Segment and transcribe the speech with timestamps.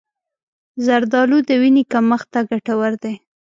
[0.85, 3.13] زردآلو د وینې کمښت ته ګټور دي.